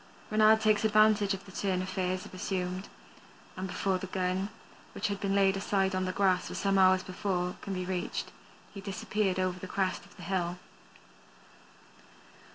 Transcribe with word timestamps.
Reynard 0.31 0.61
takes 0.61 0.83
advantage 0.83 1.35
of 1.35 1.45
the 1.45 1.51
turn 1.51 1.79
affairs 1.83 2.23
have 2.23 2.33
assumed, 2.33 2.87
and 3.55 3.67
before 3.67 3.99
the 3.99 4.07
gun, 4.07 4.49
which 4.93 5.09
had 5.09 5.19
been 5.19 5.35
laid 5.35 5.55
aside 5.55 5.93
on 5.93 6.05
the 6.05 6.11
grass 6.11 6.45
some 6.57 6.79
hours 6.79 7.03
before, 7.03 7.55
can 7.61 7.75
be 7.75 7.85
reached 7.85 8.31
he 8.73 8.81
disappears 8.81 9.37
over 9.37 9.59
the 9.59 9.67
crest 9.67 10.03
of 10.03 10.15
the 10.17 10.23
hill. 10.23 10.57